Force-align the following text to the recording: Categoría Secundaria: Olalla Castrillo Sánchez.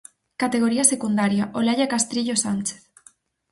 Categoría 0.41 0.83
Secundaria: 0.93 1.51
Olalla 1.53 1.87
Castrillo 1.93 2.35
Sánchez. 2.35 2.79